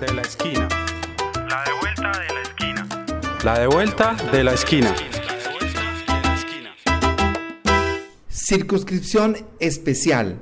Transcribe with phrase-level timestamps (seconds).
[0.00, 0.66] de la esquina.
[1.46, 2.88] La de vuelta de la esquina.
[3.44, 4.94] La de vuelta de la esquina.
[8.28, 10.38] Circunscripción especial.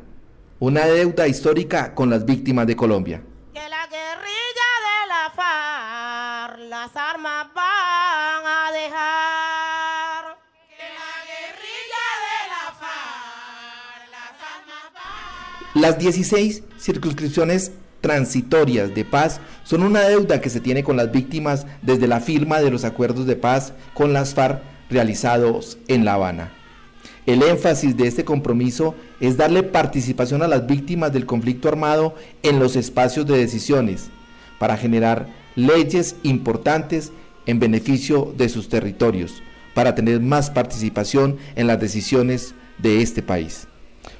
[0.60, 3.22] Una deuda histórica con las víctimas de Colombia.
[3.52, 10.38] Que la guerrilla de la FARC las armas van a dejar.
[10.70, 19.40] Que la guerrilla de la FARC las armas van Las 16 circunscripciones transitorias de paz
[19.64, 23.26] son una deuda que se tiene con las víctimas desde la firma de los acuerdos
[23.26, 26.52] de paz con las FARC realizados en La Habana.
[27.26, 32.58] El énfasis de este compromiso es darle participación a las víctimas del conflicto armado en
[32.58, 34.08] los espacios de decisiones
[34.58, 37.12] para generar leyes importantes
[37.44, 39.42] en beneficio de sus territorios,
[39.74, 43.66] para tener más participación en las decisiones de este país.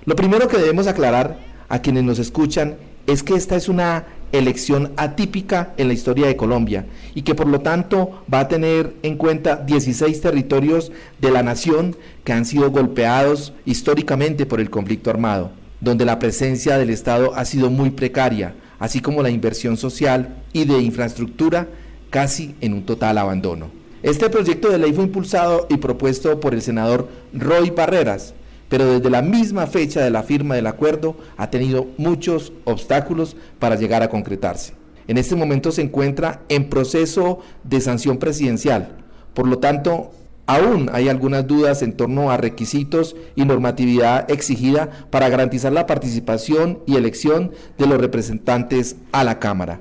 [0.05, 1.39] Lo primero que debemos aclarar
[1.69, 2.77] a quienes nos escuchan
[3.09, 7.47] es que esta es una elección atípica en la historia de Colombia y que por
[7.47, 12.71] lo tanto va a tener en cuenta 16 territorios de la nación que han sido
[12.71, 18.55] golpeados históricamente por el conflicto armado, donde la presencia del Estado ha sido muy precaria,
[18.79, 21.67] así como la inversión social y de infraestructura
[22.11, 23.71] casi en un total abandono.
[24.03, 28.35] Este proyecto de ley fue impulsado y propuesto por el senador Roy Barreras,
[28.69, 33.77] pero desde la misma fecha de la firma del acuerdo ha tenido muchos obstáculos para
[33.77, 34.75] llegar a concretarse.
[35.07, 38.99] En este momento se encuentra en proceso de sanción presidencial,
[39.35, 40.11] por lo tanto,
[40.47, 46.81] aún hay algunas dudas en torno a requisitos y normatividad exigida para garantizar la participación
[46.87, 49.81] y elección de los representantes a la Cámara.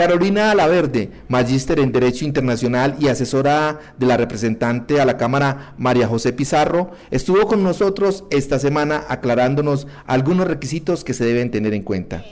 [0.00, 6.08] Carolina Alaverde, magíster en Derecho Internacional y asesora de la representante a la Cámara María
[6.08, 11.82] José Pizarro, estuvo con nosotros esta semana aclarándonos algunos requisitos que se deben tener en
[11.82, 12.24] cuenta.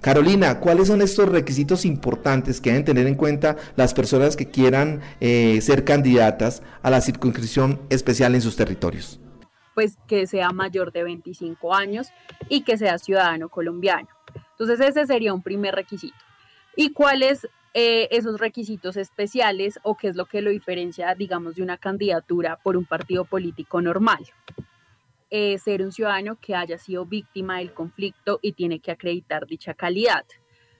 [0.00, 5.00] Carolina, ¿cuáles son estos requisitos importantes que deben tener en cuenta las personas que quieran
[5.20, 9.20] eh, ser candidatas a la circunscripción especial en sus territorios?
[9.80, 12.08] pues que sea mayor de 25 años
[12.50, 14.08] y que sea ciudadano colombiano.
[14.50, 16.18] Entonces ese sería un primer requisito.
[16.76, 21.62] ¿Y cuáles eh, esos requisitos especiales o qué es lo que lo diferencia, digamos, de
[21.62, 24.18] una candidatura por un partido político normal?
[25.32, 29.74] Eh, ser un ciudadano que haya sido víctima del conflicto y tiene que acreditar dicha
[29.74, 30.26] calidad.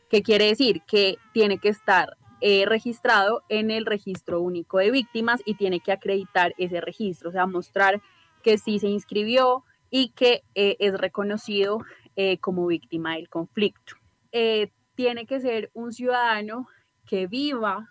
[0.09, 0.83] ¿Qué quiere decir?
[0.89, 5.93] Que tiene que estar eh, registrado en el registro único de víctimas y tiene que
[5.93, 8.03] acreditar ese registro, o sea, mostrar
[8.43, 11.79] que sí se inscribió y que eh, es reconocido
[12.43, 13.95] como víctima del conflicto.
[14.31, 16.69] Tiene que ser un ciudadano
[17.07, 17.89] que viva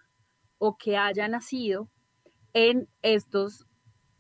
[0.59, 1.90] o que haya nacido
[2.53, 3.66] en estos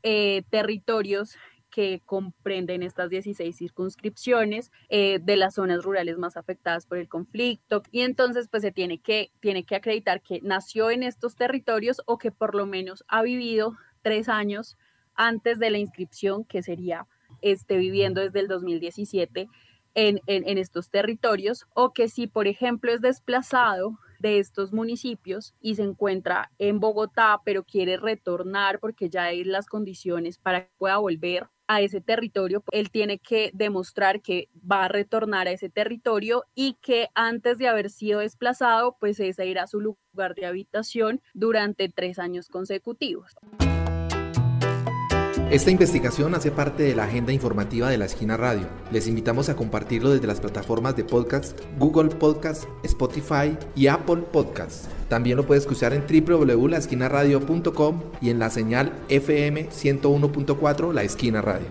[0.01, 1.37] territorios
[1.69, 7.83] que comprenden estas 16 circunscripciones eh, de las zonas rurales más afectadas por el conflicto
[7.91, 12.17] y entonces pues se tiene que, tiene que acreditar que nació en estos territorios o
[12.17, 14.77] que por lo menos ha vivido tres años
[15.15, 17.07] antes de la inscripción que sería
[17.41, 19.47] esté viviendo desde el 2017
[19.95, 25.55] en, en, en estos territorios o que si por ejemplo es desplazado de estos municipios
[25.59, 30.71] y se encuentra en Bogotá, pero quiere retornar porque ya hay las condiciones para que
[30.77, 35.69] pueda volver a ese territorio, él tiene que demostrar que va a retornar a ese
[35.69, 40.47] territorio y que antes de haber sido desplazado, pues ese irá a su lugar de
[40.47, 43.35] habitación durante tres años consecutivos.
[45.51, 48.67] Esta investigación hace parte de la agenda informativa de la Esquina Radio.
[48.91, 54.87] Les invitamos a compartirlo desde las plataformas de podcast Google Podcast, Spotify y Apple Podcasts.
[55.07, 61.65] También lo puedes escuchar en www.laesquinaradio.com y en la señal FM 101.4 La Esquina Radio.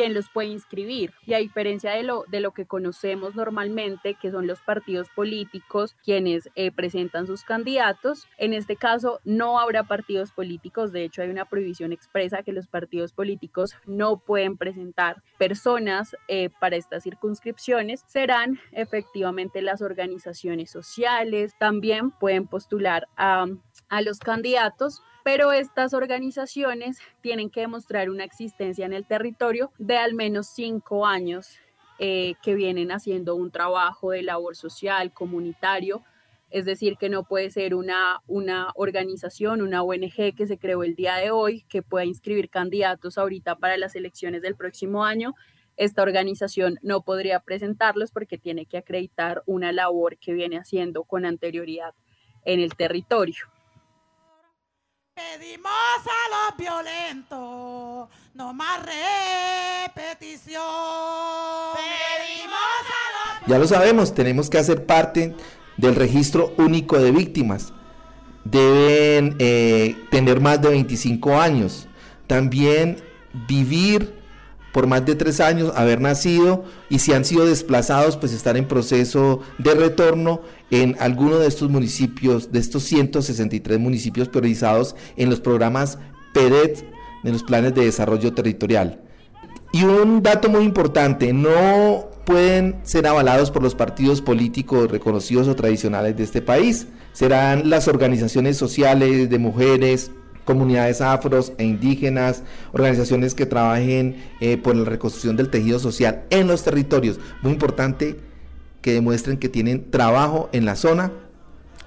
[0.00, 1.12] Quién los puede inscribir.
[1.26, 5.94] Y a diferencia de lo, de lo que conocemos normalmente, que son los partidos políticos
[6.02, 10.92] quienes eh, presentan sus candidatos, en este caso no habrá partidos políticos.
[10.92, 16.48] De hecho, hay una prohibición expresa que los partidos políticos no pueden presentar personas eh,
[16.48, 18.02] para estas circunscripciones.
[18.06, 21.52] Serán efectivamente las organizaciones sociales.
[21.58, 23.44] También pueden postular a,
[23.90, 29.96] a los candidatos pero estas organizaciones tienen que demostrar una existencia en el territorio de
[29.96, 31.58] al menos cinco años
[31.98, 36.02] eh, que vienen haciendo un trabajo de labor social, comunitario,
[36.48, 40.96] es decir, que no puede ser una, una organización, una ONG que se creó el
[40.96, 45.34] día de hoy, que pueda inscribir candidatos ahorita para las elecciones del próximo año.
[45.76, 51.24] esta organización no podría presentarlos porque tiene que acreditar una labor que viene haciendo con
[51.24, 51.94] anterioridad
[52.44, 53.46] en el territorio.
[55.14, 60.62] Pedimos a los violentos, no más repetición.
[61.74, 65.34] Pedimos a los Ya lo sabemos, tenemos que hacer parte
[65.76, 67.72] del registro único de víctimas.
[68.44, 71.88] Deben eh, tener más de 25 años.
[72.26, 73.02] También
[73.48, 74.19] vivir
[74.72, 78.68] por más de tres años, haber nacido y si han sido desplazados, pues estar en
[78.68, 85.40] proceso de retorno en alguno de estos municipios, de estos 163 municipios priorizados en los
[85.40, 85.98] programas
[86.32, 86.84] PEDET,
[87.24, 89.00] en los planes de desarrollo territorial.
[89.72, 95.56] Y un dato muy importante, no pueden ser avalados por los partidos políticos reconocidos o
[95.56, 96.86] tradicionales de este país.
[97.12, 100.12] Serán las organizaciones sociales de mujeres,
[100.50, 102.42] comunidades afros e indígenas,
[102.72, 107.20] organizaciones que trabajen eh, por la reconstrucción del tejido social en los territorios.
[107.40, 108.18] Muy importante
[108.82, 111.12] que demuestren que tienen trabajo en la zona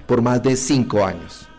[0.07, 1.49] por más de cinco años.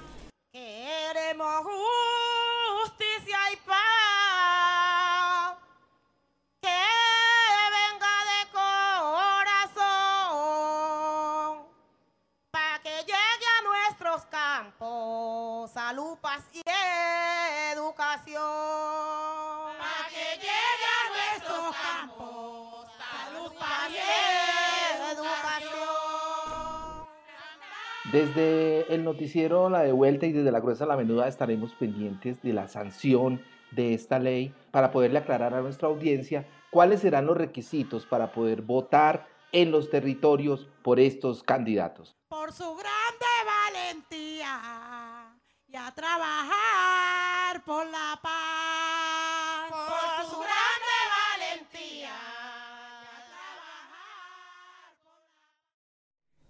[28.15, 32.69] Desde el noticiero La Devuelta y desde la Gruesa la Menuda estaremos pendientes de la
[32.69, 38.31] sanción de esta ley para poderle aclarar a nuestra audiencia cuáles serán los requisitos para
[38.31, 42.15] poder votar en los territorios por estos candidatos.
[42.29, 43.27] por su grande
[43.73, 45.35] valentía
[45.67, 46.54] y a trabajar